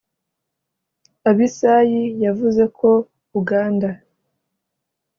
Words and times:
Abisai 1.29 1.99
yavuze 2.23 2.63
ko 2.77 2.89
Uganda 3.39 3.89